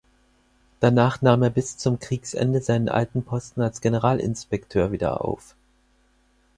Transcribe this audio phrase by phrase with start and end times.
[0.79, 5.53] Danach nahm er bis Kriegsende seinen alten Posten als Generalinspekteur wieder auf.